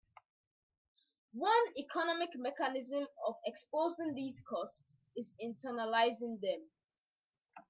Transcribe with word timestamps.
One 1.33 1.73
economic 1.77 2.31
mechanism 2.33 3.05
of 3.27 3.35
exposing 3.45 4.15
these 4.15 4.39
costs 4.49 4.97
is 5.15 5.35
internalizing 5.39 6.41
them. 6.41 6.71